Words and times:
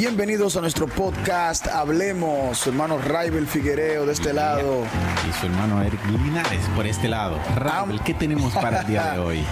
Bienvenidos 0.00 0.56
a 0.56 0.62
nuestro 0.62 0.86
podcast 0.86 1.66
Hablemos, 1.66 2.56
su 2.56 2.70
hermano 2.70 2.96
Raibel 2.96 3.46
Figuereo 3.46 4.06
de 4.06 4.14
este 4.14 4.32
lado. 4.32 4.84
Y 5.28 5.32
su 5.38 5.44
hermano 5.44 5.82
Eric 5.82 6.00
Linares 6.06 6.64
por 6.74 6.86
este 6.86 7.06
lado. 7.06 7.38
Raibel, 7.54 8.00
¿qué 8.00 8.14
tenemos 8.14 8.50
para 8.54 8.80
el 8.80 8.86
día 8.86 9.12
de 9.12 9.18
hoy? 9.18 9.44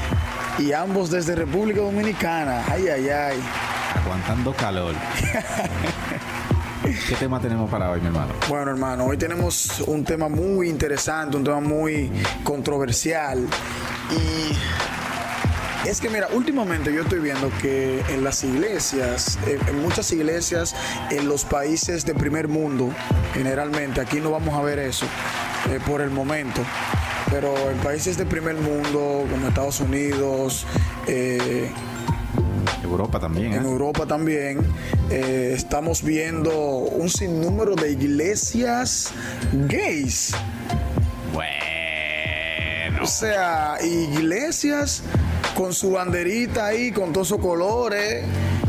y 0.59 0.73
ambos 0.73 1.11
desde 1.11 1.35
República 1.35 1.83
Dominicana. 1.83 2.65
Ay, 2.67 2.89
ay, 2.89 3.11
ay. 3.11 3.39
Aguantando 4.03 4.55
calor. 4.55 4.95
¿Qué 6.83 7.15
tema 7.17 7.39
tenemos 7.41 7.69
para 7.69 7.91
hoy, 7.91 8.01
mi 8.01 8.07
hermano? 8.07 8.33
Bueno, 8.49 8.71
hermano, 8.71 9.05
hoy 9.05 9.19
tenemos 9.19 9.81
un 9.81 10.03
tema 10.03 10.31
muy 10.31 10.71
interesante, 10.71 11.37
un 11.37 11.45
tema 11.45 11.61
muy 11.61 12.11
controversial. 12.43 13.47
Y 14.11 14.57
es 15.89 16.01
que, 16.03 16.11
mira, 16.11 16.29
últimamente 16.35 16.93
yo 16.93 17.03
estoy 17.03 17.19
viendo 17.19 17.51
que 17.63 18.01
en 18.11 18.23
las 18.23 18.45
iglesias, 18.45 19.39
en 19.47 19.81
muchas 19.81 20.13
iglesias, 20.13 20.75
en 21.11 21.27
los 21.29 21.45
países 21.45 22.05
de 22.05 22.15
primer 22.15 22.47
mundo, 22.47 22.93
generalmente, 23.33 24.01
aquí 24.01 24.21
no 24.21 24.31
vamos 24.31 24.55
a 24.55 24.61
ver 24.61 24.79
eso 24.79 25.07
eh, 25.71 25.81
por 25.87 26.03
el 26.03 26.11
momento, 26.11 26.61
pero 27.31 27.71
en 27.71 27.79
países 27.79 28.19
de 28.19 28.27
primer 28.27 28.57
mundo, 28.57 29.27
como 29.31 29.49
Estados 29.49 29.81
Unidos, 29.81 30.67
eh, 31.07 31.71
Europa 32.83 33.19
también. 33.19 33.55
En 33.55 33.65
¿eh? 33.65 33.69
Europa 33.69 34.05
también 34.05 34.59
eh, 35.11 35.53
estamos 35.57 36.03
viendo 36.03 36.51
un 36.53 37.09
sinnúmero 37.09 37.75
de 37.77 37.93
iglesias 37.93 39.11
gays. 39.53 40.35
Bueno. 41.33 43.03
O 43.03 43.07
sea, 43.07 43.79
iglesias 43.83 45.03
con 45.59 45.75
su 45.75 45.91
banderita 45.91 46.67
ahí, 46.67 46.93
con 46.93 47.13
todos 47.13 47.27
esos 47.27 47.41
colores, 47.41 48.25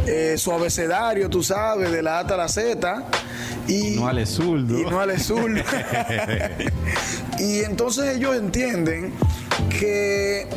eh, 0.08 0.34
su 0.40 0.52
abecedario, 0.52 1.30
tú 1.30 1.44
sabes, 1.44 1.92
de 1.92 2.02
la 2.02 2.18
A 2.18 2.22
a 2.22 2.36
la 2.36 2.48
Z. 2.48 3.06
Y, 3.68 3.92
no 3.92 4.08
al 4.08 4.26
zurdo. 4.26 4.76
Y 4.76 4.86
no 4.86 5.00
al 5.00 5.20
zurdo. 5.20 5.62
y 7.40 7.60
entonces 7.60 8.18
ellos 8.18 8.36
entienden 8.36 9.14
que 9.70 10.48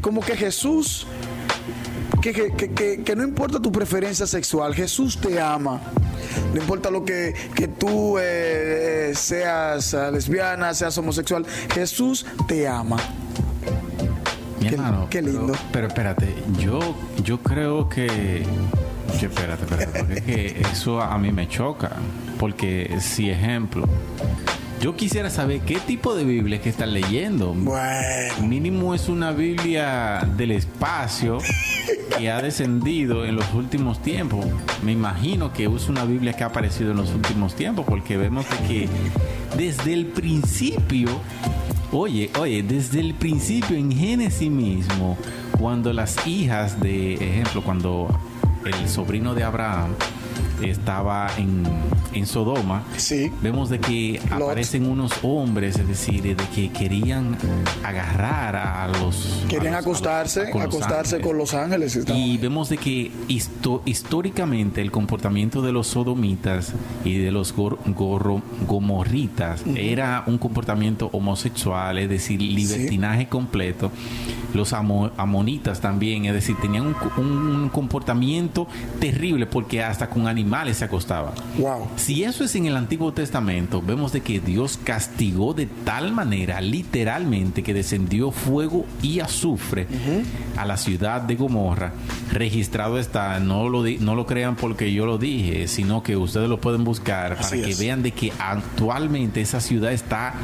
como 0.00 0.22
que 0.22 0.38
Jesús 0.38 1.06
que, 2.22 3.14
no 3.14 3.24
importa 3.24 3.60
tu 3.60 3.70
preferencia 3.70 4.26
sexual, 4.26 4.74
Jesús 4.74 5.20
te 5.20 5.38
ama. 5.38 5.82
No 6.54 6.62
importa 6.62 6.90
lo 6.90 7.04
que, 7.04 7.34
tú 7.78 8.16
eh, 8.18 9.12
seas 9.14 9.92
eh, 9.92 10.10
lesbiana, 10.10 10.72
seas 10.72 10.96
homosexual, 10.96 11.44
Jesús 11.74 12.24
te 12.48 12.66
ama. 12.66 12.96
Hermano, 14.66 15.08
qué 15.10 15.22
lindo. 15.22 15.52
Pero, 15.72 15.88
espérate, 15.88 16.34
yo, 16.58 16.80
yo 17.22 17.38
creo 17.38 17.88
que 17.88 18.42
espérate, 19.22 19.64
espérate, 19.64 19.98
porque 19.98 20.14
es 20.14 20.22
que 20.22 20.60
eso 20.72 21.00
a 21.00 21.16
mí 21.18 21.32
me 21.32 21.48
choca. 21.48 21.92
Porque 22.38 22.96
si 23.00 23.30
ejemplo, 23.30 23.88
yo 24.80 24.96
quisiera 24.96 25.30
saber 25.30 25.60
qué 25.60 25.78
tipo 25.78 26.14
de 26.14 26.24
Biblia 26.24 26.56
es 26.56 26.62
que 26.62 26.68
están 26.68 26.92
leyendo. 26.92 27.54
Bueno. 27.54 28.46
Mínimo 28.46 28.94
es 28.94 29.08
una 29.08 29.32
Biblia 29.32 30.28
del 30.36 30.50
espacio 30.50 31.38
que 32.18 32.30
ha 32.30 32.42
descendido 32.42 33.24
en 33.24 33.36
los 33.36 33.52
últimos 33.54 34.02
tiempos. 34.02 34.44
Me 34.82 34.92
imagino 34.92 35.52
que 35.52 35.64
es 35.64 35.88
una 35.88 36.04
Biblia 36.04 36.32
que 36.32 36.44
ha 36.44 36.48
aparecido 36.48 36.90
en 36.90 36.98
los 36.98 37.10
últimos 37.10 37.54
tiempos 37.54 37.86
porque 37.88 38.16
vemos 38.16 38.44
que 38.68 38.88
desde 39.56 39.94
el 39.94 40.06
principio, 40.06 41.08
oye, 41.94 42.30
oye, 42.38 42.62
desde 42.62 43.00
el 43.00 43.14
principio 43.14 43.76
en 43.76 43.90
Génesis 43.92 44.50
mismo, 44.50 45.16
cuando 45.58 45.92
las 45.92 46.26
hijas 46.26 46.80
de, 46.80 47.14
ejemplo, 47.14 47.62
cuando 47.62 48.08
el 48.64 48.88
sobrino 48.88 49.34
de 49.34 49.44
Abraham 49.44 49.94
estaba 50.62 51.30
en, 51.36 51.64
en 52.12 52.26
Sodoma, 52.26 52.84
sí. 52.96 53.30
vemos 53.42 53.70
de 53.70 53.80
que 53.80 54.20
aparecen 54.30 54.88
unos 54.88 55.12
hombres, 55.22 55.78
es 55.78 55.88
decir, 55.88 56.22
de 56.22 56.36
que 56.54 56.70
querían 56.70 57.36
agarrar 57.82 58.56
a 58.56 58.88
los... 58.88 59.44
Querían 59.48 59.74
acostarse, 59.74 60.50
acostarse 60.50 61.20
con 61.20 61.38
los 61.38 61.54
ángeles. 61.54 61.98
Y 62.06 62.38
vemos 62.38 62.68
de 62.68 62.78
que 62.78 63.10
históricamente 63.84 64.80
el 64.80 64.90
comportamiento 64.90 65.62
de 65.62 65.72
los 65.72 65.88
sodomitas 65.88 66.72
y 67.04 67.18
de 67.18 67.30
los 67.30 67.54
gomorritas 67.54 69.62
era 69.76 70.24
un 70.26 70.38
comportamiento 70.38 71.10
homosexual, 71.12 71.98
es 71.98 72.08
decir, 72.08 72.40
libertinaje 72.40 73.28
completo. 73.28 73.90
Los 74.54 74.72
amonitas 74.72 75.80
también, 75.80 76.26
es 76.26 76.34
decir, 76.34 76.56
tenían 76.60 76.86
un, 76.86 77.24
un 77.24 77.68
comportamiento 77.70 78.68
terrible 79.00 79.46
porque 79.46 79.82
hasta 79.82 80.08
con 80.08 80.23
animales 80.28 80.44
animales 80.44 80.76
se 80.76 80.84
acostaban. 80.84 81.32
Wow. 81.58 81.88
Si 81.96 82.22
eso 82.22 82.44
es 82.44 82.54
en 82.54 82.66
el 82.66 82.76
Antiguo 82.76 83.12
Testamento, 83.12 83.80
vemos 83.80 84.12
de 84.12 84.20
que 84.20 84.40
Dios 84.40 84.78
castigó 84.82 85.54
de 85.54 85.66
tal 85.66 86.12
manera, 86.12 86.60
literalmente, 86.60 87.62
que 87.62 87.72
descendió 87.72 88.30
fuego 88.30 88.84
y 89.00 89.20
azufre 89.20 89.86
a 90.56 90.66
la 90.66 90.76
ciudad 90.76 91.22
de 91.22 91.36
Gomorra. 91.36 91.92
Registrado 92.30 92.98
está, 92.98 93.40
no 93.40 93.68
lo, 93.68 93.84
no 94.00 94.14
lo 94.14 94.26
crean 94.26 94.56
porque 94.56 94.92
yo 94.92 95.06
lo 95.06 95.16
dije, 95.16 95.66
sino 95.66 96.02
que 96.02 96.16
ustedes 96.16 96.48
lo 96.48 96.60
pueden 96.60 96.84
buscar 96.84 97.36
para 97.36 97.50
que 97.50 97.74
vean 97.76 98.02
de 98.02 98.10
que 98.10 98.32
actualmente 98.38 99.40
esa 99.40 99.60
ciudad 99.60 99.92
está 99.92 100.34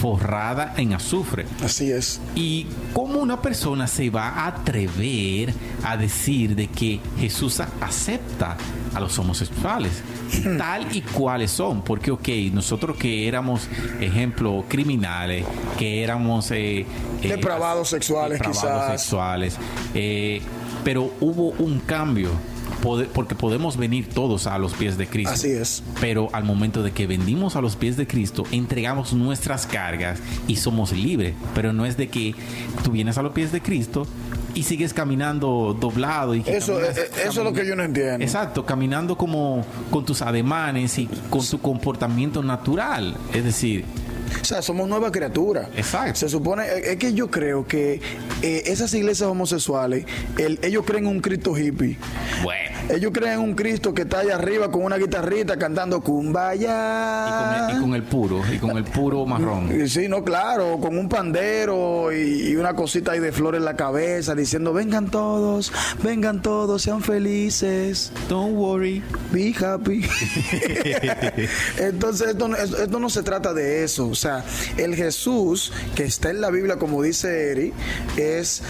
forrada 0.00 0.74
en 0.76 0.92
azufre. 0.92 1.46
Así 1.64 1.90
es. 1.90 2.20
Y 2.34 2.66
cómo 2.92 3.20
una 3.20 3.40
persona 3.40 3.86
se 3.86 4.10
va 4.10 4.28
a 4.28 4.46
atrever 4.48 5.52
a 5.84 5.96
decir 5.96 6.54
de 6.54 6.68
que 6.68 7.00
Jesús 7.18 7.60
acepta 7.80 8.56
a 8.94 9.00
los 9.00 9.18
homosexuales, 9.18 10.02
tal 10.58 10.94
y 10.94 11.02
cuales 11.02 11.50
son, 11.50 11.82
porque, 11.82 12.10
ok, 12.10 12.28
nosotros 12.52 12.96
que 12.96 13.28
éramos, 13.28 13.68
ejemplo, 14.00 14.64
criminales, 14.68 15.44
que 15.78 16.02
éramos... 16.02 16.50
Eh, 16.50 16.80
eh 16.80 16.86
depravados 17.28 17.88
sexuales, 17.88 18.38
depravados 18.38 19.00
sexuales, 19.00 19.58
eh, 19.94 20.40
pero 20.84 21.12
hubo 21.20 21.50
un 21.58 21.80
cambio 21.80 22.30
porque 23.12 23.34
podemos 23.34 23.76
venir 23.76 24.08
todos 24.08 24.46
a 24.46 24.58
los 24.58 24.74
pies 24.74 24.96
de 24.98 25.06
Cristo. 25.06 25.32
Así 25.32 25.50
es. 25.50 25.82
Pero 26.00 26.28
al 26.32 26.44
momento 26.44 26.82
de 26.82 26.92
que 26.92 27.06
vendimos 27.06 27.56
a 27.56 27.60
los 27.60 27.76
pies 27.76 27.96
de 27.96 28.06
Cristo, 28.06 28.44
entregamos 28.50 29.12
nuestras 29.12 29.66
cargas 29.66 30.20
y 30.46 30.56
somos 30.56 30.92
libres. 30.92 31.34
Pero 31.54 31.72
no 31.72 31.86
es 31.86 31.96
de 31.96 32.08
que 32.08 32.34
tú 32.84 32.92
vienes 32.92 33.18
a 33.18 33.22
los 33.22 33.32
pies 33.32 33.52
de 33.52 33.60
Cristo 33.60 34.06
y 34.54 34.62
sigues 34.62 34.94
caminando 34.94 35.76
doblado. 35.78 36.34
Y 36.34 36.42
eso, 36.46 36.80
eh, 36.80 36.92
eh, 36.96 37.10
eso 37.26 37.40
es 37.40 37.44
lo 37.44 37.52
que 37.52 37.66
yo 37.66 37.76
no 37.76 37.82
entiendo. 37.82 38.24
Exacto, 38.24 38.64
caminando 38.64 39.16
como 39.16 39.64
con 39.90 40.04
tus 40.04 40.22
ademanes 40.22 40.98
y 40.98 41.08
con 41.28 41.46
tu 41.46 41.60
comportamiento 41.60 42.42
natural. 42.42 43.16
Es 43.34 43.44
decir, 43.44 43.84
o 44.40 44.44
sea, 44.44 44.62
somos 44.62 44.88
nuevas 44.88 45.10
criaturas. 45.10 45.68
Exacto. 45.76 46.20
Se 46.20 46.28
supone, 46.28 46.64
eh, 46.64 46.92
es 46.92 46.96
que 46.96 47.14
yo 47.14 47.30
creo 47.30 47.66
que 47.66 48.00
esas 48.42 48.92
iglesias 48.94 49.28
homosexuales, 49.28 50.04
ellos 50.62 50.84
creen 50.86 51.06
un 51.06 51.20
Cristo 51.20 51.56
hippie. 51.56 51.98
Bueno. 52.42 52.76
Ellos 52.88 53.10
creen 53.12 53.40
un 53.40 53.54
Cristo 53.54 53.92
que 53.92 54.02
está 54.02 54.20
allá 54.20 54.36
arriba 54.36 54.70
con 54.70 54.84
una 54.84 54.96
guitarrita 54.96 55.58
cantando 55.58 56.00
Kumbaya. 56.00 57.68
Y 57.72 57.80
con 57.80 57.94
el, 57.94 58.04
puro, 58.04 58.42
y 58.52 58.58
con 58.58 58.76
el 58.76 58.84
puro 58.84 59.26
marrón. 59.26 59.88
Sí, 59.88 60.06
no, 60.08 60.22
claro, 60.22 60.78
con 60.80 60.96
un 60.96 61.08
pandero 61.08 62.12
y, 62.12 62.54
una 62.54 62.74
cosita 62.74 63.12
ahí 63.12 63.20
de 63.20 63.32
flores 63.32 63.58
en 63.58 63.64
la 63.64 63.74
cabeza 63.74 64.34
diciendo, 64.34 64.72
vengan 64.72 65.10
todos, 65.10 65.72
vengan 66.02 66.42
todos, 66.42 66.82
sean 66.82 67.02
felices. 67.02 68.12
Don't 68.28 68.56
worry. 68.56 69.02
Be 69.32 69.52
happy. 69.52 70.04
Entonces, 71.78 72.28
esto, 72.28 72.54
esto 72.54 73.00
no 73.00 73.10
se 73.10 73.22
trata 73.24 73.52
de 73.52 73.82
eso. 73.82 74.08
O 74.08 74.14
sea, 74.14 74.25
el 74.76 74.94
Jesús 74.94 75.72
que 75.94 76.04
está 76.04 76.30
en 76.30 76.40
la 76.40 76.50
Biblia, 76.50 76.76
como 76.76 77.02
dice 77.02 77.50
Eri, 77.50 77.72
es, 78.16 78.62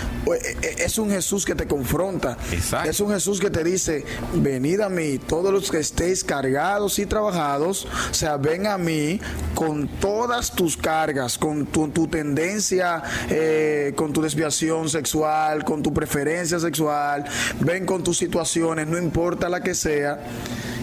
es 0.78 0.98
un 0.98 1.10
Jesús 1.10 1.44
que 1.44 1.54
te 1.54 1.66
confronta. 1.66 2.36
Exacto. 2.52 2.90
Es 2.90 3.00
un 3.00 3.12
Jesús 3.12 3.40
que 3.40 3.50
te 3.50 3.64
dice, 3.64 4.04
venid 4.34 4.80
a 4.80 4.88
mí, 4.88 5.18
todos 5.18 5.52
los 5.52 5.70
que 5.70 5.78
estéis 5.78 6.24
cargados 6.24 6.98
y 6.98 7.06
trabajados, 7.06 7.86
o 8.10 8.14
sea, 8.14 8.36
ven 8.36 8.66
a 8.66 8.78
mí 8.78 9.20
con 9.54 9.88
todas 9.88 10.52
tus 10.52 10.76
cargas, 10.76 11.38
con 11.38 11.66
tu, 11.66 12.08
tendencia, 12.08 13.02
eh, 13.30 13.92
con 13.96 14.12
tu 14.12 14.22
desviación 14.22 14.88
sexual, 14.88 15.64
con 15.64 15.82
tu 15.82 15.92
preferencia 15.92 16.58
sexual, 16.58 17.24
ven 17.60 17.86
con 17.86 18.02
tus 18.02 18.18
situaciones, 18.18 18.86
no 18.86 18.98
importa 18.98 19.48
la 19.48 19.62
que 19.62 19.74
sea 19.74 20.20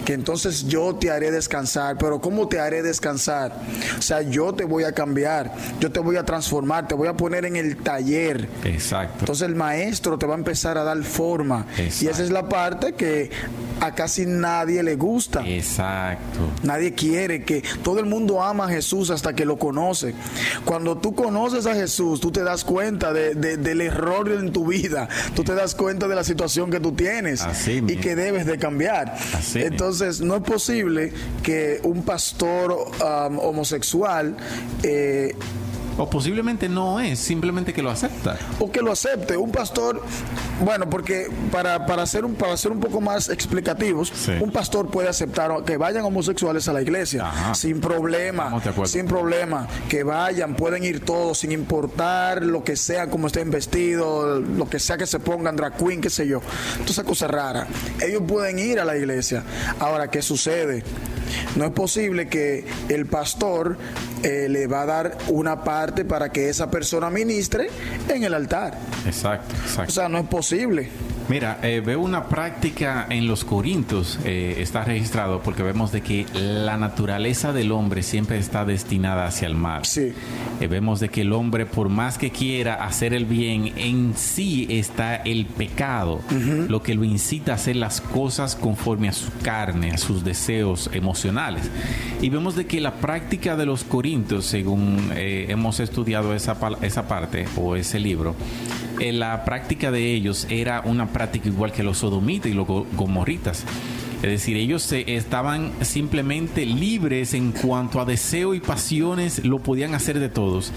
que 0.06 0.14
entonces 0.14 0.68
yo 0.68 0.96
te 0.96 1.12
haré 1.12 1.32
descansar. 1.32 1.98
Pero 1.98 2.20
¿cómo 2.20 2.48
te 2.48 2.60
haré 2.60 2.82
descansar? 2.82 3.56
O 3.98 4.02
sea, 4.02 4.22
yo 4.22 4.54
te 4.54 4.66
voy 4.66 4.84
a 4.84 4.92
cambiar, 4.92 5.54
yo 5.80 5.92
te 5.92 6.00
voy 6.00 6.18
a 6.18 6.24
transformar, 6.24 6.88
te 6.88 6.96
voy 6.96 7.08
a 7.08 7.14
poner 7.14 7.46
en 7.46 7.56
el 7.56 7.78
taller. 7.78 8.48
Exacto. 8.64 9.20
Entonces 9.20 9.48
el 9.48 9.56
maestro 9.56 10.18
te 10.18 10.26
va 10.26 10.34
a 10.34 10.38
empezar 10.38 10.78
a 10.78 10.84
dar 10.84 11.02
forma. 11.04 11.66
Y 11.78 12.08
esa 12.08 12.24
es 12.24 12.32
la 12.32 12.48
parte 12.48 12.94
que 12.94 13.30
a 13.84 13.94
casi 13.94 14.26
nadie 14.26 14.82
le 14.82 14.96
gusta. 14.96 15.46
Exacto. 15.46 16.40
Nadie 16.64 16.94
quiere 16.94 17.44
que 17.44 17.62
todo 17.84 18.00
el 18.00 18.06
mundo 18.06 18.42
ama 18.42 18.66
a 18.66 18.70
Jesús 18.70 19.10
hasta 19.10 19.36
que 19.36 19.44
lo 19.44 19.60
conoce. 19.60 20.14
Cuando 20.64 20.98
tú 20.98 21.14
conoces 21.14 21.66
a 21.66 21.76
Jesús, 21.76 22.22
tú 22.22 22.32
te 22.32 22.44
das 22.44 22.64
cuenta 22.64 23.12
de, 23.12 23.36
del 23.36 23.82
error 23.82 24.32
en 24.32 24.54
tu 24.54 24.68
vida. 24.68 25.10
Tú 25.36 25.44
te 25.44 25.54
das 25.54 25.76
cuenta 25.76 26.08
de 26.08 26.16
la 26.16 26.24
situación 26.24 26.72
que 26.72 26.80
tú 26.80 26.94
tienes 26.94 27.46
y 27.68 27.98
que 27.98 28.16
debes 28.16 28.46
de 28.46 28.58
cambiar. 28.58 29.18
Entonces, 29.56 30.22
no 30.22 30.38
es 30.38 30.44
posible 30.44 31.12
que 31.42 31.82
un 31.84 32.04
pastor 32.04 32.72
um, 32.72 33.40
homosexual 33.40 34.38
eh, 34.82 35.36
o 35.98 36.10
posiblemente 36.10 36.70
no 36.70 37.00
es, 37.00 37.20
simplemente 37.20 37.74
que 37.74 37.82
lo 37.82 37.92
acepta. 37.92 38.38
O 38.60 38.72
que 38.72 38.82
lo 38.82 38.92
acepte. 38.92 39.38
Un 39.38 39.52
pastor, 39.52 40.02
bueno, 40.64 40.90
porque 40.90 41.28
para, 41.52 41.86
para, 41.86 42.06
ser, 42.06 42.26
un, 42.26 42.36
para 42.36 42.56
ser 42.58 42.72
un 42.72 42.80
poco 42.80 43.02
más 43.02 43.30
explicativos, 43.30 44.12
un 44.40 44.52
pastor 44.52 44.90
puede 44.90 45.10
aceptar 45.10 45.52
que 45.66 45.78
vayan 45.78 46.06
homosexuales 46.06 46.68
a 46.68 46.74
la 46.74 46.82
iglesia 46.82 47.32
sin 47.54 47.80
problema. 47.80 48.62
Sin 48.86 49.06
problema. 49.06 49.68
Que 49.90 50.04
vayan, 50.04 50.56
pueden 50.56 50.84
ir 50.84 51.02
todos 51.02 51.40
sin 51.40 51.52
importar 51.52 52.44
lo 52.44 52.64
que 52.64 52.76
sea, 52.76 53.10
como 53.10 53.28
estén 53.28 53.52
vestidos, 53.52 54.42
lo 54.48 54.70
que 54.70 54.80
sea 54.80 54.98
que 54.98 55.06
se 55.06 55.20
pongan, 55.20 55.56
drag 55.56 55.78
queen, 55.78 56.02
qué 56.02 56.10
sé 56.10 56.28
yo. 56.28 56.42
Entonces, 56.80 57.04
cosa 57.04 57.28
rara. 57.28 57.68
Ellos 58.02 58.24
pueden 58.28 58.60
ir 58.60 58.80
a 58.80 58.86
la 58.86 58.98
iglesia. 58.98 59.44
Ahora, 59.80 60.10
¿qué 60.10 60.22
sucede? 60.22 60.84
No 61.56 61.66
es 61.66 61.72
posible 61.72 62.28
que 62.28 62.66
el 62.90 63.06
pastor 63.06 63.78
eh, 64.24 64.48
le 64.50 64.68
va 64.68 64.84
a 64.84 64.86
dar 64.86 65.18
una 65.28 65.64
parte 65.64 65.83
para 66.06 66.30
que 66.30 66.50
esa 66.50 66.72
persona 66.72 67.10
ministre 67.10 67.68
en 68.08 68.24
el 68.24 68.34
altar. 68.34 68.78
Exacto, 69.06 69.54
exacto. 69.56 69.92
O 69.92 69.94
sea, 69.94 70.08
no 70.08 70.20
es 70.20 70.28
posible. 70.28 70.90
Mira, 71.30 71.60
eh, 71.64 71.82
veo 71.84 72.02
una 72.02 72.26
práctica 72.26 73.08
en 73.10 73.28
los 73.28 73.46
Corintios, 73.46 74.20
eh, 74.26 74.56
está 74.60 74.84
registrado, 74.84 75.42
porque 75.42 75.64
vemos 75.64 75.92
de 75.94 76.02
que 76.02 76.26
la 76.34 76.78
naturaleza 76.78 77.54
del 77.54 77.72
hombre 77.72 78.04
siempre 78.04 78.38
está 78.38 78.66
destinada 78.66 79.26
hacia 79.26 79.48
el 79.48 79.56
mal. 79.56 79.86
Sí. 79.86 80.12
Eh, 80.60 80.68
vemos 80.68 81.00
de 81.00 81.08
que 81.08 81.22
el 81.22 81.32
hombre, 81.32 81.66
por 81.66 81.88
más 81.88 82.18
que 82.18 82.30
quiera 82.32 82.84
hacer 82.86 83.14
el 83.14 83.26
bien, 83.26 83.72
en 83.78 84.16
sí 84.18 84.68
está 84.70 85.16
el 85.16 85.46
pecado, 85.46 86.20
lo 86.68 86.84
que 86.84 86.94
lo 86.94 87.06
incita 87.06 87.54
a 87.54 87.56
hacer 87.56 87.78
las 87.78 88.02
cosas 88.02 88.56
conforme 88.56 89.08
a 89.08 89.14
su 89.14 89.32
carne, 89.42 89.92
a 89.92 89.98
sus 89.98 90.24
deseos 90.24 90.90
emocionales. 90.94 91.70
Y 92.22 92.30
vemos 92.30 92.56
de 92.56 92.66
que 92.66 92.82
la 92.82 92.96
práctica 92.96 93.56
de 93.56 93.66
los 93.66 93.84
Corintios, 93.84 94.46
según 94.46 95.12
hemos 95.16 95.80
estudiado 95.80 96.34
esa, 96.34 96.58
esa 96.82 97.08
parte 97.08 97.46
o 97.56 97.76
ese 97.76 98.00
libro, 98.00 98.36
la 99.00 99.46
práctica 99.46 99.92
de 99.92 100.14
ellos 100.14 100.48
era 100.50 100.82
una 100.82 101.08
práctica 101.08 101.48
igual 101.48 101.72
que 101.72 101.84
los 101.84 102.00
sodomitas 102.00 102.52
y 102.52 102.54
los 102.54 102.68
gomorritas. 102.68 103.66
Es 104.24 104.30
decir, 104.30 104.56
ellos 104.56 104.90
estaban 104.94 105.74
simplemente 105.82 106.66
libres 106.66 107.34
en 107.34 107.52
cuanto 107.52 108.00
a 108.00 108.06
deseo 108.06 108.54
y 108.54 108.62
pasiones, 108.62 109.44
lo 109.44 109.60
podían 109.60 109.94
hacer 109.96 110.18
de 110.18 110.30
todos. 110.30 110.72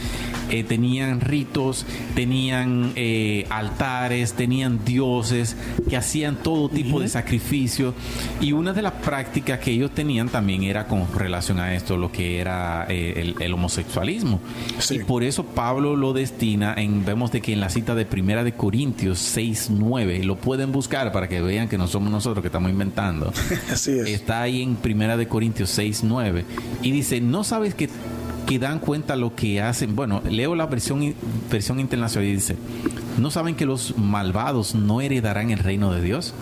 Eh, 0.50 0.64
tenían 0.64 1.20
ritos, 1.20 1.87
tenían 2.16 2.93
eh, 2.96 3.46
altares, 3.48 4.32
tenían 4.32 4.84
dioses 4.84 5.56
que 5.88 5.96
hacían 5.96 6.37
todo 6.43 6.69
tipo 6.69 6.98
de 6.98 7.08
sacrificios. 7.08 7.94
Y 8.40 8.50
una 8.50 8.72
de 8.72 8.82
las 8.82 8.94
prácticas 8.94 9.60
que 9.60 9.70
ellos 9.70 9.93
tenían 9.93 10.28
también 10.28 10.64
era 10.64 10.88
con 10.88 11.06
relación 11.14 11.60
a 11.60 11.72
esto, 11.75 11.96
lo 11.96 12.10
que 12.10 12.40
era 12.40 12.87
eh, 12.88 13.34
el, 13.38 13.52
homosexualismo. 13.52 14.40
Y 14.90 14.98
por 15.00 15.22
eso 15.22 15.44
Pablo 15.44 15.94
lo 15.94 16.12
destina, 16.12 16.75
en, 16.76 17.04
vemos 17.04 17.31
de 17.31 17.40
que 17.40 17.52
en 17.52 17.60
la 17.60 17.70
cita 17.70 17.94
de 17.94 18.06
Primera 18.06 18.43
de 18.43 18.54
Corintios 18.54 19.20
6, 19.20 19.69
9, 19.70 20.25
lo 20.25 20.37
pueden 20.37 20.72
buscar 20.72 21.12
para 21.12 21.28
que 21.28 21.40
vean 21.40 21.69
que 21.69 21.78
no 21.78 21.87
somos 21.87 22.10
nosotros 22.10 22.43
que 22.43 22.48
estamos 22.48 22.70
inventando. 22.70 23.32
Está 24.06 24.42
ahí 24.42 24.62
en 24.62 24.76
Primera 24.76 25.16
de 25.16 25.28
Corintios 25.28 25.70
6, 25.70 26.02
9. 26.04 26.44
Y 26.82 26.90
dice, 26.90 27.20
¿no 27.20 27.44
sabes 27.44 27.74
que, 27.74 27.88
que 28.46 28.58
dan 28.58 28.78
cuenta 28.78 29.16
lo 29.16 29.34
que 29.34 29.60
hacen? 29.60 29.96
Bueno, 29.96 30.22
leo 30.28 30.54
la 30.54 30.66
versión, 30.66 31.14
versión 31.50 31.80
internacional 31.80 32.28
y 32.28 32.34
dice, 32.34 32.56
¿no 33.18 33.30
saben 33.30 33.54
que 33.54 33.66
los 33.66 33.96
malvados 33.96 34.74
no 34.74 35.00
heredarán 35.00 35.50
el 35.50 35.58
reino 35.58 35.92
de 35.92 36.02
Dios? 36.02 36.34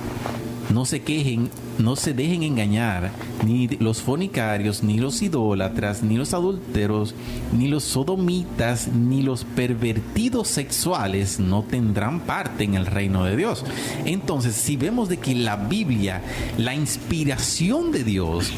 No 0.75 0.85
se 0.85 1.03
quejen, 1.03 1.51
no 1.79 1.95
se 1.95 2.13
dejen 2.13 2.43
engañar, 2.43 3.13
ni 3.47 3.69
los 3.69 4.03
fornicarios, 4.03 4.83
ni 4.83 4.99
los 4.99 5.23
idólatras, 5.23 6.03
ni 6.03 6.17
los 6.17 6.35
adúlteros, 6.35 7.15
ni 7.57 7.69
los 7.69 7.85
sodomitas, 7.85 8.89
ni 8.89 9.23
los 9.23 9.45
pervertidos 9.45 10.49
sexuales 10.49 11.39
no 11.39 11.63
tendrán 11.63 12.21
parte 12.21 12.65
en 12.65 12.75
el 12.75 12.87
reino 12.87 13.25
de 13.25 13.37
Dios. 13.37 13.65
Entonces, 14.05 14.57
si 14.57 14.77
vemos 14.77 15.09
de 15.09 15.19
que 15.19 15.37
la 15.37 15.55
Biblia, 15.55 16.23
la 16.59 16.75
inspiración 16.75 17.93
de 17.93 18.03
Dios, 18.03 18.51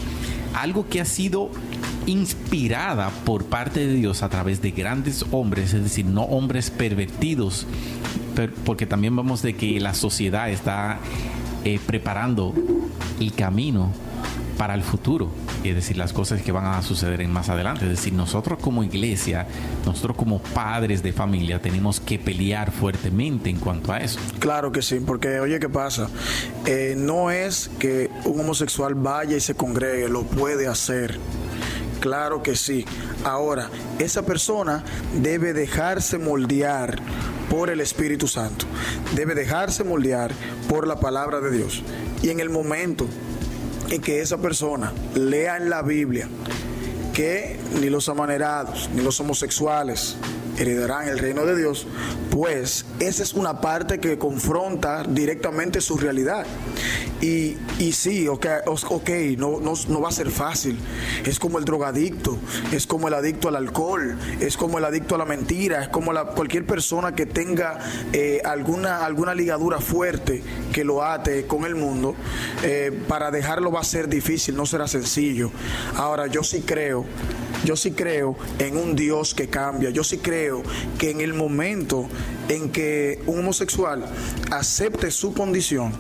algo 0.55 0.89
que 0.89 1.03
ha 1.03 1.05
sido 1.05 1.51
inspirada 2.07 3.11
por 3.27 3.45
parte 3.45 3.87
de 3.87 3.93
Dios 3.93 4.23
a 4.23 4.31
través 4.31 4.63
de 4.63 4.71
grandes 4.71 5.27
hombres, 5.33 5.75
es 5.75 5.83
decir, 5.83 6.07
no 6.07 6.23
hombres 6.23 6.71
pervertidos, 6.71 7.67
porque 8.65 8.87
también 8.87 9.15
vemos 9.15 9.43
de 9.43 9.55
que 9.55 9.79
la 9.81 9.93
sociedad 9.93 10.49
está 10.49 10.99
eh, 11.67 11.81
preparando 11.85 12.55
el 13.19 13.33
camino 13.33 13.91
para 14.57 14.75
el 14.75 14.85
futuro, 14.85 15.33
es 15.65 15.75
decir, 15.75 15.97
las 15.97 16.13
cosas 16.13 16.41
que 16.41 16.53
van 16.53 16.65
a 16.65 16.81
suceder 16.81 17.21
en 17.21 17.33
más 17.33 17.49
adelante. 17.49 17.87
Es 17.87 17.91
decir, 17.91 18.13
nosotros 18.13 18.61
como 18.61 18.85
iglesia, 18.85 19.49
nosotros 19.85 20.17
como 20.17 20.39
padres 20.39 21.03
de 21.03 21.13
familia, 21.13 21.61
tenemos 21.61 21.99
que 21.99 22.21
pelear 22.21 22.71
fuertemente 22.71 23.51
en 23.51 23.59
cuanto 23.59 23.93
a 23.93 23.99
eso. 23.99 24.21
Claro 24.39 24.71
que 24.71 24.81
sí, 24.81 25.01
porque 25.01 25.41
oye, 25.41 25.59
¿qué 25.59 25.69
pasa? 25.69 26.09
Eh, 26.67 26.95
no 26.97 27.33
es 27.33 27.69
que 27.81 28.11
un 28.25 28.39
homosexual 28.39 28.95
vaya 28.95 29.37
y 29.37 29.41
se 29.41 29.57
congregue, 29.57 30.09
lo 30.09 30.23
puede 30.23 30.69
hacer. 30.69 31.19
Claro 31.99 32.45
que 32.45 32.55
sí. 32.55 32.85
Ahora, 33.25 33.71
esa 33.99 34.25
persona 34.25 34.85
debe 35.21 35.53
dejarse 35.53 36.17
moldear 36.17 37.01
por 37.51 37.71
el 37.71 37.81
Espíritu 37.81 38.29
Santo. 38.29 38.67
Debe 39.15 39.35
dejarse 39.35 39.85
moldear 39.85 40.33
por 40.69 40.87
la 40.87 41.01
palabra 41.01 41.41
de 41.41 41.51
Dios. 41.51 41.83
Y 42.23 42.31
en 42.31 42.41
el 42.41 42.51
momento 42.51 43.07
en 43.91 44.01
que 44.01 44.21
esa 44.21 44.39
persona 44.39 44.93
lea 45.15 45.57
en 45.57 45.71
la 45.71 45.83
Biblia 45.83 46.29
que 47.13 47.59
ni 47.81 47.89
los 47.89 48.09
amanerados, 48.09 48.91
ni 48.95 49.03
los 49.03 49.19
homosexuales, 49.21 50.17
heredarán 50.59 51.09
el 51.09 51.19
reino 51.19 51.47
de 51.47 51.57
Dios, 51.57 51.87
pues 52.31 52.85
esa 53.01 53.23
es 53.23 53.35
una 53.35 53.61
parte 53.61 54.01
que 54.01 54.19
confronta 54.19 55.03
directamente 55.03 55.81
su 55.81 55.97
realidad. 55.97 56.47
Y, 57.21 57.57
y 57.79 57.93
sí, 57.93 58.29
ok, 58.29 58.47
okay 58.67 59.37
no, 59.37 59.61
no, 59.61 60.01
va 60.01 60.09
a 60.09 60.13
ser 60.13 60.31
fácil. 60.31 60.79
Es 61.25 61.39
como 61.39 61.59
el 61.59 61.65
drogadicto, 61.65 62.39
es 62.73 62.87
como 62.87 63.09
el 63.09 63.15
adicto 63.15 63.49
al 63.49 63.57
alcohol, 63.57 64.17
es 64.41 64.57
como 64.57 64.79
el 64.79 64.85
adicto 64.85 65.15
a 65.15 65.19
la 65.19 65.25
mentira, 65.25 65.83
es 65.83 65.89
como 65.89 66.13
la, 66.13 66.27
cualquier 66.27 66.67
persona 66.67 67.15
que 67.15 67.27
tenga 67.27 67.79
eh, 68.13 68.41
alguna, 68.45 69.05
alguna 69.05 69.35
ligadura 69.35 69.81
fuerte 69.81 70.43
que 70.73 70.85
lo 70.85 71.03
ate 71.03 71.47
con 71.47 71.65
el 71.65 71.75
mundo. 71.75 72.15
Eh, 72.63 72.93
para 73.09 73.31
dejarlo 73.31 73.73
va 73.73 73.81
a 73.81 73.85
ser 73.85 74.09
difícil, 74.09 74.57
no 74.57 74.67
será 74.67 74.89
sencillo. 74.89 75.51
Ahora, 75.97 76.27
yo 76.27 76.43
sí 76.43 76.63
creo 76.63 77.07
yo 77.65 77.75
sí 77.75 77.93
creo 77.93 78.37
en 78.59 78.77
un 78.77 78.95
Dios 78.95 79.35
que 79.35 79.49
cambia. 79.49 79.91
Yo 79.91 80.05
sí 80.05 80.19
creo 80.19 80.63
que 80.99 81.11
en 81.11 81.21
el 81.21 81.35
momento 81.35 82.09
en 82.49 82.71
que 82.71 83.21
un 83.27 83.41
homosexual 83.41 84.05
acepte 84.51 85.11
su 85.11 85.35
condición 85.35 85.93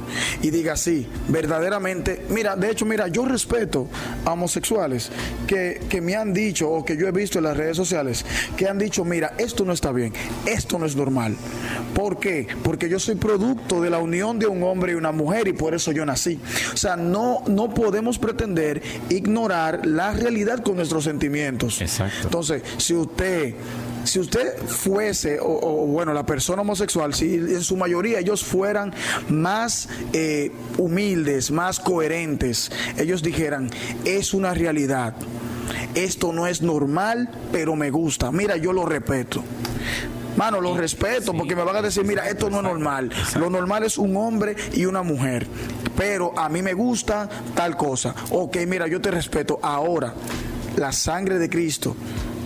y 0.43 0.50
diga 0.50 0.66
así, 0.69 1.07
verdaderamente, 1.29 2.25
mira, 2.29 2.57
de 2.57 2.71
hecho, 2.71 2.85
mira, 2.85 3.09
yo 3.09 3.25
respeto 3.25 3.89
a 4.25 4.33
homosexuales 4.33 5.11
que, 5.47 5.81
que 5.89 6.01
me 6.01 6.15
han 6.17 6.33
dicho 6.33 6.71
o 6.71 6.85
que 6.85 6.97
yo 6.97 7.07
he 7.07 7.13
visto 7.13 7.39
en 7.39 7.45
las 7.45 7.57
redes 7.57 7.77
sociales 7.77 8.25
que 8.57 8.69
han 8.69 8.79
dicho, 8.79 9.05
mira, 9.05 9.35
esto 9.39 9.65
no 9.65 9.73
está 9.73 9.93
bien, 9.93 10.13
esto 10.47 10.79
no 10.79 10.87
es 10.87 10.97
normal. 10.97 11.37
¿Por 11.95 12.19
qué? 12.19 12.47
Porque 12.63 12.89
yo 12.89 12.99
soy 12.99 13.15
producto 13.15 13.81
de 13.81 13.91
la 13.91 13.99
unión 13.99 14.39
de 14.39 14.47
un 14.47 14.63
hombre 14.63 14.93
y 14.93 14.95
una 14.95 15.13
mujer 15.13 15.49
y 15.49 15.53
por 15.53 15.75
eso 15.75 15.93
yo 15.93 16.05
nací. 16.05 16.39
O 16.73 16.77
sea, 16.77 16.97
no, 16.97 17.43
no 17.47 17.73
podemos 17.73 18.19
pretender 18.19 18.83
ignorar 19.09 19.87
la 19.87 20.13
realidad 20.13 20.63
con 20.63 20.77
nuestros 20.77 21.05
sentimientos. 21.05 21.81
Exacto. 21.81 22.19
Entonces, 22.25 22.63
si 22.79 22.95
usted 22.95 23.55
si 24.07 24.21
usted 24.21 24.57
fuese, 24.67 25.39
o, 25.41 25.87
bueno, 25.87 26.13
la 26.13 26.25
persona 26.25 26.63
homosexual, 26.63 27.13
si 27.13 27.35
en 27.35 27.63
su 27.63 27.77
mayoría 27.77 28.21
ellos 28.21 28.45
fueran 28.45 28.95
más 29.29 29.89
eh, 30.13 30.53
humildes, 30.79 31.51
más 31.51 31.81
coherentes, 31.81 32.71
ellos 32.97 33.23
dijeran, 33.23 33.71
es 34.05 34.35
una 34.35 34.55
realidad, 34.55 35.15
esto 35.95 36.33
no 36.33 36.47
es 36.47 36.63
normal, 36.63 37.31
pero 37.53 37.77
me 37.77 37.91
gusta, 37.91 38.31
mira, 38.31 38.57
yo 38.57 38.73
lo 38.73 38.85
respeto. 38.85 39.43
Mano, 40.37 40.61
lo 40.61 40.77
respeto 40.77 41.33
porque 41.33 41.57
me 41.57 41.65
van 41.65 41.77
a 41.77 41.83
decir, 41.83 42.05
mira, 42.05 42.29
esto 42.29 42.51
no 42.51 42.59
es 42.59 42.63
normal. 42.63 43.11
Lo 43.39 43.49
normal 43.49 43.85
es 43.85 43.97
un 43.97 44.15
hombre 44.19 44.55
y 44.75 44.85
una 44.85 45.03
mujer. 45.03 45.47
Pero 45.97 46.39
a 46.39 46.51
mí 46.51 46.61
me 46.61 46.75
gusta 46.75 47.27
tal 47.55 47.75
cosa. 47.75 48.15
Ok, 48.31 48.59
mira, 48.67 48.87
yo 48.87 49.01
te 49.01 49.11
respeto. 49.11 49.59
Ahora, 49.63 50.13
la 50.77 50.93
sangre 50.93 51.39
de 51.39 51.49
Cristo 51.49 51.97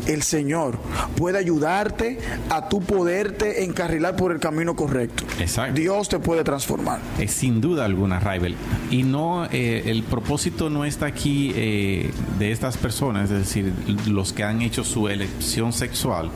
el 0.06 0.22
Señor 0.22 0.78
puede 1.16 1.38
ayudarte 1.38 2.18
a 2.48 2.68
tu 2.68 2.80
poderte 2.80 3.64
encarrilar 3.64 4.16
por 4.16 4.32
el 4.32 4.40
camino 4.40 4.74
correcto. 4.74 5.24
Exacto. 5.38 5.74
Dios 5.80 6.08
te 6.08 6.18
puede 6.18 6.44
transformar. 6.44 7.00
Sin 7.28 7.60
duda 7.60 7.84
alguna, 7.84 8.20
Raibel. 8.20 8.56
Y 8.90 9.02
no, 9.02 9.46
eh, 9.46 9.84
el 9.86 10.02
propósito 10.02 10.70
no 10.70 10.84
está 10.84 11.06
aquí 11.06 11.52
eh, 11.54 12.10
de 12.38 12.52
estas 12.52 12.76
personas, 12.76 13.30
es 13.30 13.38
decir, 13.38 13.72
los 14.06 14.32
que 14.32 14.44
han 14.44 14.62
hecho 14.62 14.84
su 14.84 15.08
elección 15.08 15.72
sexual, 15.72 16.30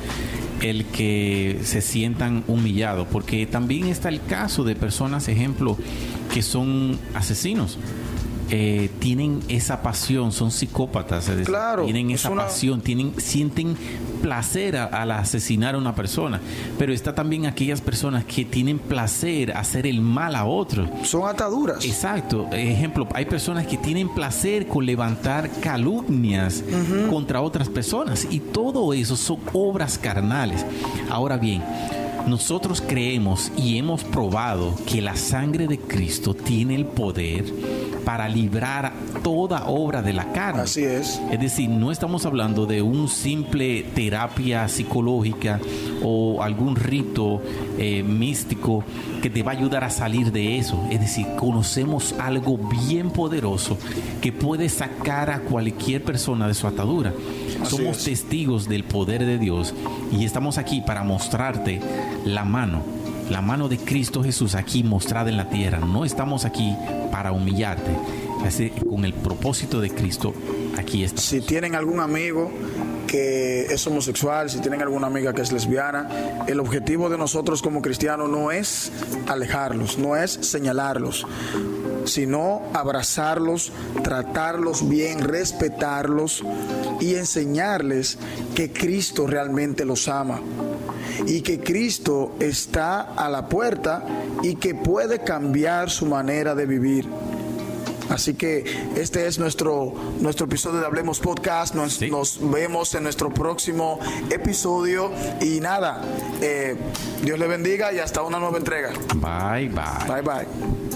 el 0.62 0.84
que 0.86 1.60
se 1.64 1.80
sientan 1.80 2.44
humillados, 2.46 3.06
porque 3.10 3.46
también 3.46 3.86
está 3.88 4.08
el 4.08 4.24
caso 4.24 4.64
de 4.64 4.74
personas, 4.74 5.28
ejemplo, 5.28 5.76
que 6.32 6.42
son 6.42 6.98
asesinos. 7.14 7.78
Eh, 8.50 8.90
tienen 8.98 9.40
esa 9.48 9.80
pasión, 9.82 10.30
son 10.30 10.50
psicópatas, 10.50 11.24
es 11.28 11.36
decir, 11.36 11.46
Claro, 11.46 11.84
tienen 11.84 12.10
es 12.10 12.20
esa 12.20 12.30
una- 12.30 12.42
pasión, 12.44 12.82
tienen, 12.82 13.14
sienten 13.18 13.74
placer 14.20 14.76
a- 14.76 14.84
al 14.84 15.10
asesinar 15.12 15.74
a 15.74 15.78
una 15.78 15.94
persona, 15.94 16.40
pero 16.78 16.92
está 16.92 17.14
también 17.14 17.46
aquellas 17.46 17.80
personas 17.80 18.24
que 18.26 18.44
tienen 18.44 18.78
placer 18.78 19.52
hacer 19.56 19.86
el 19.86 20.02
mal 20.02 20.34
a 20.36 20.44
otros. 20.44 20.88
Son 21.04 21.26
ataduras. 21.28 21.84
Exacto. 21.86 22.46
Ejemplo, 22.52 23.08
hay 23.14 23.24
personas 23.24 23.66
que 23.66 23.78
tienen 23.78 24.08
placer 24.10 24.66
con 24.66 24.84
levantar 24.84 25.50
calumnias 25.62 26.62
contra 27.08 27.40
otras 27.40 27.68
personas 27.70 28.26
y 28.30 28.40
todo 28.40 28.92
eso 28.92 29.16
son 29.16 29.38
obras 29.54 29.96
carnales. 29.98 30.66
Ahora 31.10 31.38
bien, 31.38 31.62
nosotros 32.26 32.82
creemos 32.86 33.52
y 33.56 33.76
hemos 33.76 34.02
probado 34.04 34.74
que 34.86 35.02
la 35.02 35.14
sangre 35.16 35.66
de 35.66 35.78
Cristo 35.78 36.32
tiene 36.34 36.74
el 36.74 36.86
poder 36.86 37.44
para 38.04 38.28
librar 38.28 38.92
toda 39.22 39.66
obra 39.66 40.02
de 40.02 40.12
la 40.12 40.32
carne. 40.32 40.62
Así 40.62 40.84
es. 40.84 41.20
Es 41.30 41.40
decir, 41.40 41.68
no 41.70 41.90
estamos 41.90 42.26
hablando 42.26 42.66
de 42.66 42.82
un 42.82 43.08
simple 43.08 43.82
terapia 43.94 44.68
psicológica 44.68 45.60
o 46.02 46.42
algún 46.42 46.76
rito 46.76 47.40
eh, 47.78 48.02
místico 48.02 48.84
que 49.22 49.30
te 49.30 49.42
va 49.42 49.52
a 49.52 49.54
ayudar 49.54 49.84
a 49.84 49.90
salir 49.90 50.32
de 50.32 50.58
eso. 50.58 50.86
Es 50.90 51.00
decir, 51.00 51.26
conocemos 51.36 52.14
algo 52.18 52.58
bien 52.86 53.10
poderoso 53.10 53.78
que 54.20 54.32
puede 54.32 54.68
sacar 54.68 55.30
a 55.30 55.40
cualquier 55.40 56.02
persona 56.02 56.46
de 56.46 56.54
su 56.54 56.66
atadura. 56.66 57.12
Así 57.62 57.76
Somos 57.76 57.98
es. 57.98 58.04
testigos 58.04 58.68
del 58.68 58.84
poder 58.84 59.24
de 59.24 59.38
Dios 59.38 59.74
y 60.12 60.24
estamos 60.24 60.58
aquí 60.58 60.82
para 60.82 61.02
mostrarte 61.04 61.80
la 62.24 62.44
mano. 62.44 62.93
La 63.30 63.40
mano 63.40 63.68
de 63.68 63.78
Cristo 63.78 64.22
Jesús 64.22 64.54
aquí 64.54 64.82
mostrada 64.82 65.30
en 65.30 65.36
la 65.36 65.48
tierra. 65.48 65.78
No 65.78 66.04
estamos 66.04 66.44
aquí 66.44 66.76
para 67.10 67.32
humillarte. 67.32 67.90
Así, 68.44 68.70
con 68.70 69.04
el 69.06 69.14
propósito 69.14 69.80
de 69.80 69.90
Cristo, 69.90 70.34
aquí 70.76 71.04
está. 71.04 71.22
Si 71.22 71.40
tienen 71.40 71.74
algún 71.74 72.00
amigo 72.00 72.50
que 73.06 73.66
es 73.66 73.86
homosexual, 73.86 74.50
si 74.50 74.58
tienen 74.58 74.82
alguna 74.82 75.06
amiga 75.06 75.32
que 75.32 75.40
es 75.40 75.52
lesbiana, 75.52 76.44
el 76.46 76.60
objetivo 76.60 77.08
de 77.08 77.16
nosotros 77.16 77.62
como 77.62 77.80
cristianos 77.80 78.28
no 78.28 78.50
es 78.50 78.92
alejarlos, 79.26 79.98
no 79.98 80.16
es 80.16 80.32
señalarlos, 80.32 81.26
sino 82.04 82.62
abrazarlos, 82.74 83.72
tratarlos 84.02 84.86
bien, 84.86 85.20
respetarlos 85.20 86.44
y 87.00 87.14
enseñarles 87.14 88.18
que 88.54 88.70
Cristo 88.70 89.26
realmente 89.26 89.86
los 89.86 90.08
ama 90.08 90.40
y 91.26 91.40
que 91.42 91.60
Cristo 91.60 92.34
está 92.40 93.00
a 93.00 93.28
la 93.28 93.48
puerta 93.48 94.04
y 94.42 94.56
que 94.56 94.74
puede 94.74 95.20
cambiar 95.20 95.90
su 95.90 96.06
manera 96.06 96.54
de 96.54 96.66
vivir. 96.66 97.08
Así 98.10 98.34
que 98.34 98.64
este 98.96 99.26
es 99.26 99.38
nuestro, 99.38 99.94
nuestro 100.20 100.44
episodio 100.46 100.78
de 100.80 100.86
Hablemos 100.86 101.20
Podcast. 101.20 101.74
Nos, 101.74 101.94
Sí. 101.94 102.10
nos 102.10 102.38
vemos 102.50 102.94
en 102.94 103.02
nuestro 103.02 103.32
próximo 103.32 103.98
episodio. 104.30 105.10
Y 105.40 105.58
nada, 105.60 106.02
eh, 106.42 106.76
Dios 107.22 107.38
le 107.38 107.46
bendiga 107.46 107.92
y 107.94 107.98
hasta 108.00 108.20
una 108.22 108.38
nueva 108.38 108.58
entrega. 108.58 108.90
Bye, 109.16 109.68
bye. 109.70 110.06
Bye 110.06 110.22
bye. 110.22 110.93